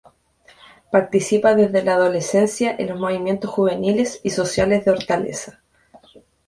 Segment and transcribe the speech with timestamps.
[0.91, 5.61] Participa desde la adolescencia en los movimientos juveniles y sociales de Hortaleza.